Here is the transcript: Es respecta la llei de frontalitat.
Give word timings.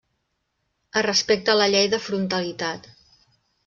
Es 1.01 1.05
respecta 1.09 1.57
la 1.61 1.69
llei 1.77 1.93
de 1.95 2.03
frontalitat. 2.09 2.95